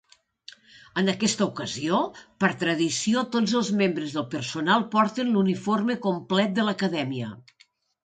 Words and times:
En 1.01 1.11
aquesta 1.11 1.47
ocasió, 1.51 1.99
per 2.45 2.49
tradició 2.65 3.25
tots 3.37 3.55
els 3.61 3.71
membres 3.83 4.19
del 4.19 4.27
personal 4.35 4.89
porten 4.99 5.33
l'uniforme 5.37 6.01
complet 6.11 6.61
de 6.61 6.69
l'acadèmia. 6.71 7.35